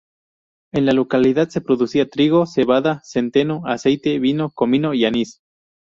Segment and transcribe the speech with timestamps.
[0.73, 5.43] En la localidad se producía trigo, cebada, centeno, aceite, vino, comino y anís.